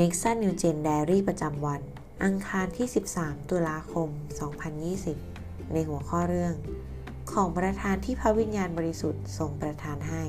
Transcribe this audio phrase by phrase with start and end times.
[0.00, 1.80] n e x a New Gen Diary ประจำวัน
[2.24, 4.08] อังคารที่ 13 ตุลาคม
[4.90, 6.54] 2020 ในหัวข้อเรื่อง
[7.32, 10.22] ของประธานที่พระวิญญาณบริสุทธิ์ทรงประทานให้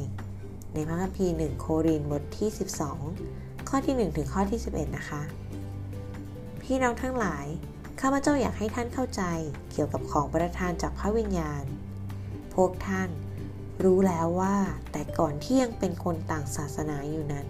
[0.73, 2.49] ในพระคัมภีร์ 1 โครินบทที่
[3.09, 5.23] 12 ข้อที่ 1 ถึงข้อที่ 11 นะคะ
[6.61, 7.45] พี่น้องทั้งหลาย
[8.01, 9.23] ข้าพเจ้าอยากให้ท่านเข้าใจ
[9.71, 11.63] เกี่ยวกับของประทานจากพระวิญญาณ
[12.55, 13.09] พวกท่าน
[13.83, 14.55] รู้แล้วว่า
[14.91, 17.47] แต่ก่อนที่ยังเป็นคนต่างศาสนาอยู่นั้น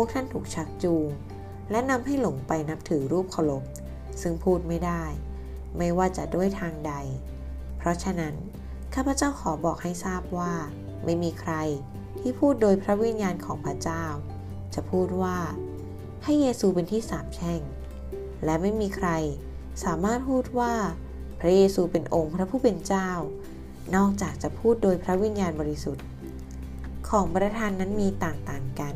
[0.00, 1.08] วกท่านถูกชักจูง
[1.70, 3.64] และนำให้หลงไปนับถือรูปเคารพ
[4.22, 5.04] ซึ่งพูดไม่ได้
[5.78, 6.94] ไม่ว่าจะด้วยทางใด
[7.78, 8.34] เพราะฉะนั้น
[8.94, 10.52] ข้าพเจ้าขอบอกให้ทราบว่า
[11.04, 11.54] ไม่มีใคร
[12.20, 14.04] ที่พูดโดยพระวิญญาณของพระเจ้า
[14.74, 15.38] จะพูดว่า
[16.24, 17.60] ให้เยซูเป็นที่สาปแช่ง
[18.44, 19.08] และไม่มีใคร
[19.84, 20.72] สามารถพูดว่า
[21.40, 23.10] พระเยซูเป็นองค์พระผู้เป็นเจ้า
[23.96, 26.06] นอกจากจะพูดโดยพระวิญญาณบริสุทธิ์
[27.08, 28.94] ของประธานนั้นมีต่างๆกัน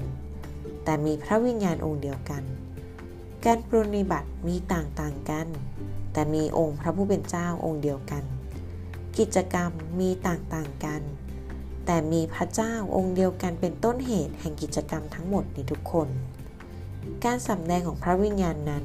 [0.85, 2.43] แต่มีพระวิญญาณองค์เดียวกัน
[3.45, 5.47] การปรนิบัติมีต่างๆกัน
[6.13, 8.25] แต่มีองค์พระผู้เป็นเจ้าองค์เดียวกัน
[9.19, 11.03] กิจกรรมมีต่างๆกัน
[11.87, 16.09] แต่มีพระเจ้าองค์เดียวกันเป็นต้นเหตุแห่งกิจกรรมทั้งหมดในทุกคน
[17.25, 18.85] การสำแดงของพระวิญญาณนั้น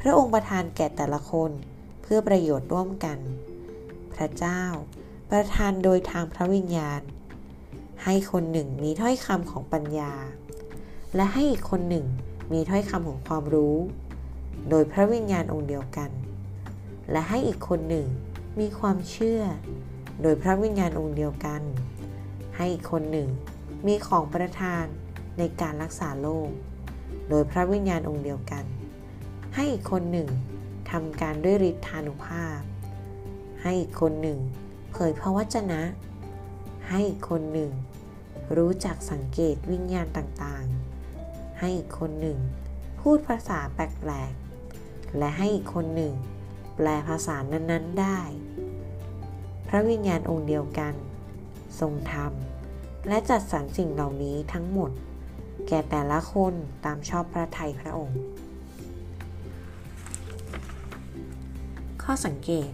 [0.00, 1.50] พระองค์ประทานแก่แต่ละคน
[2.02, 3.18] เพื่อประโยชน์ร่วมกัน
[4.14, 4.62] พระเจ้า
[5.30, 7.00] ประทานโดยทางพระวิญญาณ
[8.04, 10.12] ให้คนหนึ่งมีถ้อยคำของปัญญา
[11.16, 12.06] และให้อีกคนหนึ่ง
[12.52, 13.76] มีถ้อยคำของความรู้
[14.70, 16.10] โดยพระวิญญาณองค์เดียวกัน
[17.10, 18.06] และให้อีกคนหนึ่ง
[18.60, 19.40] มีความเชื่อ
[20.22, 21.62] โดยพระวิญญาณองค์เดียวกัน
[22.56, 23.28] ให้อีกคนหนึ่ง
[23.86, 24.84] มีของประทาน
[25.38, 26.50] ในการรักษาโรค
[27.28, 28.64] โดยพระวิญญาณองค์เดียวกัน
[29.54, 30.28] ให้อีกคนหนึ่ง
[30.90, 32.60] ทำการด้วยฤทธานุภาพ
[33.62, 34.38] ให้อีกคนหนึ่ง
[34.92, 35.80] เผยพระวจนะ
[36.88, 37.70] ให้อีกคนหนึ่ง
[38.56, 40.83] รู้จักสังเกตวิญญาณต่างๆ
[41.58, 42.38] ให้อีกคนหนึ่ง
[43.00, 46.14] พูดภาษาแปลกๆ และให้อีกคนหนึ่ง
[46.76, 48.18] แปลภาษานั้นๆได้
[49.68, 50.94] พระวิญญาณองค์เดียวกัน
[51.80, 54.90] ทรงทำและจัดสรรสิ่งเหล่านี้ทั้งหมด
[55.68, 56.54] แก่แต่ละคน
[56.84, 58.18] ตามชอบพระทัยพระองค์
[62.02, 62.70] ข้อสังเกต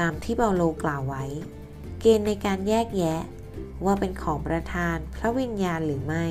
[0.00, 1.24] ตามที่เปาโลกล่าวไว้
[2.00, 3.20] เกณฑ์ในการแยกแยะ
[3.84, 6.26] ว่าเป็นของประธานพระวิญญาณหรือไม่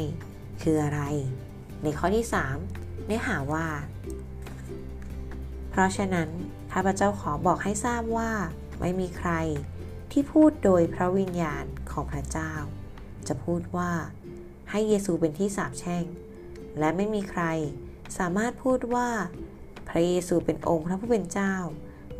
[0.69, 1.03] คืออะไร
[1.83, 2.25] ในข้อที่
[2.65, 3.67] 3 เนื้อหาว่า
[5.69, 6.29] เพราะฉะนั้น
[6.71, 8.31] ข้าพเจ้าขอบอกให้ทราบว่า
[8.79, 9.31] ไม่มีใคร
[10.11, 12.53] ที่พูดโดยพระวิญญาณของพระเจ้า
[13.27, 13.91] จะพูดว่า
[14.71, 16.05] ให้เยซูเป็นที่สาปแช่ง
[16.79, 17.43] และไม่มีใคร
[18.17, 19.09] สามารถพูดว่า
[19.89, 21.55] พระเยซูเป็นองค์พระผู้เป็นเจ้า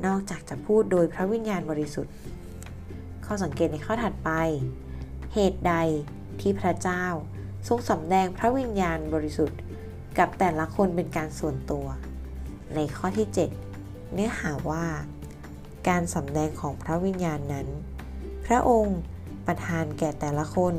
[0.06, 2.14] นอกจากจะพูดโดยพระวิญญาณบริสุทธิ์
[3.26, 4.32] ข้อสังเกตในข้อถัดไป
[5.34, 5.76] เหตุใด
[6.42, 7.06] ที่พระเจ้า
[7.68, 9.60] ทรงสำแดงพระวิญญาณบริสุทธิ์
[10.18, 11.86] กับแต่ละคนเป็นการส่วนตัว
[12.76, 13.28] ในข้อที่
[13.72, 14.86] 7 เนื้อหาว่า
[15.90, 17.68] การสำแดงของพระวิญญาณนั้น
[18.46, 19.00] พระองค์
[19.48, 20.76] ประทานแก่แต่ละคน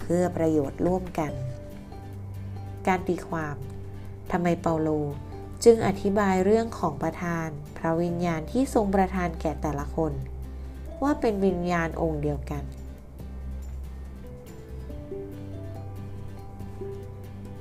[0.00, 1.32] เพื่อประโยชน์ร่วมกัน
[2.86, 3.56] การตีความ
[4.30, 4.88] ทำไมเปาโล
[5.64, 10.12] จึงอธิบายเรื่องของประธาน พระวิญญาณที่ทรงประทานแก่แต่ละคน
[11.02, 12.62] ว่าเป็นวิญญาณองค์เดียวกัน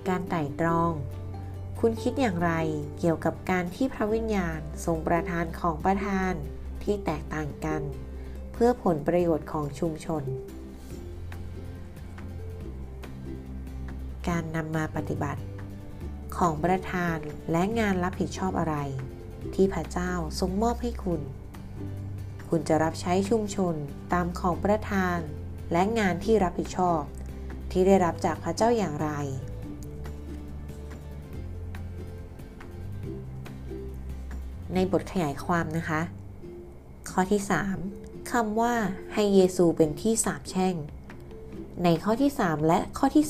[0.09, 0.93] การไต่ตรอง
[1.79, 2.51] คุณคิดอย่างไร
[2.99, 6.33] เกี่ยวกับการที่พระวิญญาณทรงประทานของประธาน
[6.83, 7.81] ที่แตกต่างกัน
[8.53, 10.23] เพื่อผลประโยชน์ของชุมชน
[14.27, 15.41] การนำมาปฏิบัติ
[16.37, 17.17] ของประธาน
[17.51, 18.75] และงานรับผิดชอบอะไร
[19.55, 21.21] ที่พระเจ้าทรงมอบให้คุณ
[22.49, 23.75] คุณจะรับใช้ชุมชน
[24.13, 25.19] ตามของประธาน
[25.71, 27.01] และงานที่รับผิดชอบ
[27.71, 29.11] ที่ได้รับจากพระเจ้าอย่างไร
[34.73, 36.01] ในบทขยายความนะคะ
[37.11, 37.41] ข้อที่
[37.85, 38.73] 3คำว่า
[39.13, 40.75] ให้เยซูเป็นที่สาบแช่ง
[41.83, 43.25] ในข้อที่ 3 และข้อที่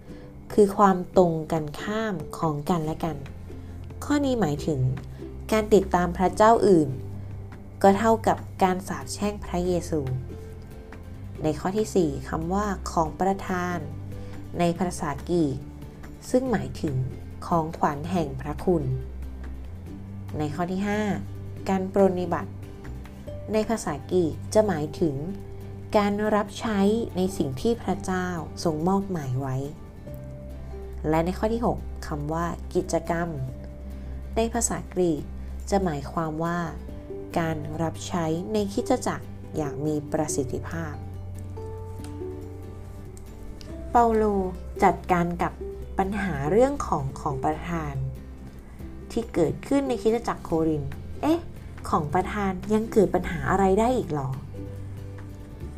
[0.00, 3.16] 2 คือความตรงกันข้ามของกันและกัน
[4.04, 4.80] ข้อนี้หมายถึง
[5.52, 6.88] การติดตามพระเจ้าอื่น
[7.82, 10.00] ก็เท่ากับการสาบแช่งพระเยซู
[11.42, 13.78] ในข้อที่ 4คำว่าของประทาน
[14.58, 15.56] ในภาษากรีก
[16.30, 16.96] ซึ่งหมายถึง
[17.46, 18.84] ของขวัญแห่งพระคุณ
[20.38, 20.80] ในข้อที่
[21.24, 22.52] 5 การปรนิบัติ
[23.52, 25.14] ในภาษากรีกจะหมายถึง
[25.96, 26.80] การรับใช้
[27.16, 28.28] ในสิ่งที่พระเจ้า
[28.64, 29.56] ทรงมอบหมายไว้
[31.08, 33.28] และในข้อที่ 6คำว่า กิจกรรม
[34.36, 35.22] ในภาษากรีก
[35.70, 36.58] จะหมายความว่า
[37.38, 39.26] การรับใช้ในคิจจักร
[39.56, 40.94] อย่างมีประสิทธิภาพ
[43.90, 44.24] เปาโล
[44.82, 45.52] จัดการกับ
[45.98, 47.94] ปัญหาเรื่องของของประธาน
[49.12, 50.82] ที่เกิดขึ้นในคริสตจักรโคริน
[51.22, 51.40] เอ๊ะ
[51.88, 54.30] ของประธานยังเกิดปัญหาอะไรได้อีกหรอ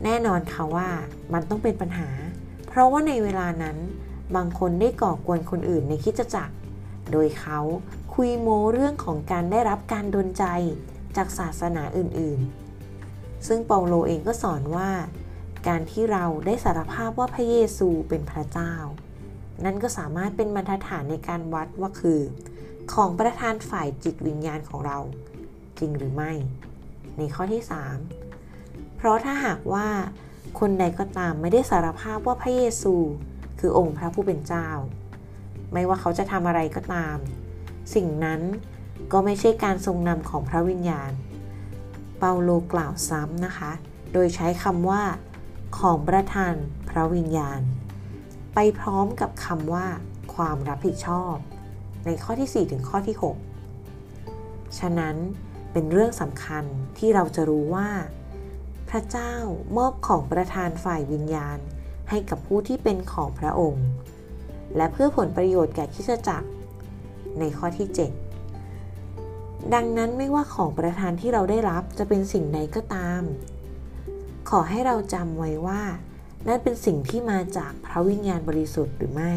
[0.04, 0.88] แน่นอนค่ะว่า
[1.32, 2.08] มันต้องเป็นปัญหา
[2.68, 3.76] เพราะว่าในเวลานั้น
[4.36, 6.54] บางคนได้ก่อกวนคนอื่นในคริสตจักร
[7.12, 7.58] โดยเขา
[8.14, 10.44] คุยโมเรื่องของการได้รับการดลใจ
[11.16, 14.90] จากศาสนาอื่นๆ ซึ่งเปาโลเองก็สอนว่า
[15.68, 18.74] การที่เราได้สารภาพว่าพระเยซูเป็นพระเจ้า
[19.64, 22.20] นั่นก็สามารถเป็นบรรทัดฐานในการวัดว่าคือ
[22.92, 24.98] ของประธานฝ่ายจิตวิญญาณของเรา
[25.78, 26.32] จริงหรือไม่
[27.18, 27.62] ในข้อที่
[28.28, 29.88] 3 เพราะถ้าหากว่า
[30.60, 32.94] คนใดก็ตามไม่ได้สารภาพว่าพระเยซู
[33.60, 34.68] คือองค์พระผู้เป็นเจ้า
[35.72, 37.16] ไม่ว่าเขาจะทำอะไรก็ตาม
[37.94, 38.40] สิ่งนั้น
[39.12, 41.12] ก็ไม่ใช่การทรงนำของพระวิญญาณ
[42.18, 43.70] เปาโลกล่าวซ้ำนะคะ
[44.12, 45.02] โดยใช้คำว่า
[45.78, 46.54] ของประทาน
[46.90, 47.60] พระวิญญาณ
[48.54, 49.86] ไปพร้อมกับคำว่า
[50.34, 51.34] ความรับผิดชอบ
[52.06, 53.16] ในข้อที่ 4 ถึงข้อที่
[53.94, 55.16] 6 ฉะนั้น
[55.72, 56.64] เป็นเรื่องสำคัญ
[56.98, 57.88] ที่เราจะรู้ว่า
[58.90, 59.34] พระเจ้า
[59.76, 61.58] มอบของประทานฝ่ายวิญญาณ
[62.10, 63.86] ให้กับผู้ที่เป็นของพระองค์
[64.76, 66.48] และเพื่อผลประโยชน์แก่คริสตจักร
[67.38, 67.88] ในข้อที่
[68.64, 73.22] 7 ดังนั้นไม่ว่าของประทานที่เราได้รับจะเป็นสิ่งใดก็ตาม
[74.50, 75.82] ขอให้เราจำไว้ว่า
[76.46, 79.34] นั่นเป็นสิ่งที่มาจากพระวิญญาณบริสุทธิ์หรือไม่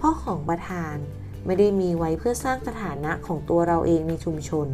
[0.00, 0.96] พราะของประทาน
[1.46, 4.68] ไม่ได้มีไว้เพื่อสร้างสถานะของตัวเราเองในชุมชน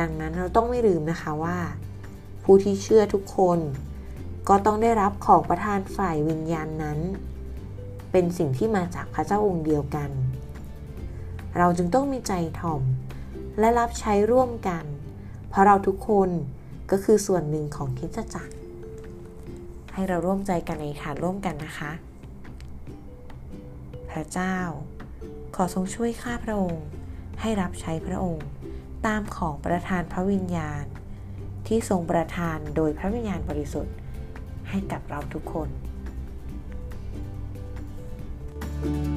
[0.00, 1.58] ดังนั้นเราต้องไม่ลืมนะคะว่า
[2.44, 3.58] ผู้ที่เชื่อทุกคน
[4.48, 6.98] ก็ต้องได้รับของประทานฝ่ายวิญญาณนั้น
[8.12, 10.10] เป็นสิ่งที่มาจากพระเจ้าองค์เดียวกัน
[11.58, 12.82] เราจึงต้องมีใจถ่อม
[13.58, 14.84] และรับใช้ร่วมกัน
[15.48, 16.30] เพราะเราทุกคน
[16.90, 18.63] ก็คือส่วนหนึ่งของคิดจักร
[19.94, 21.92] ให้เราร่วมใจกันในฐานร่วมกันนะคะ
[24.10, 24.56] พระเจ้า
[25.56, 26.84] ขอทรงช่วยข้าพระองค์
[27.40, 28.46] ให้รับใช้พระองค์
[29.06, 30.84] ตามของประทานพระวิญญาณ
[31.66, 33.94] ที่ทรงประทานโดยพระวิญญาณบริสุทธิ์
[34.68, 35.68] ให้กับเราทุกคน
[38.82, 39.13] thank you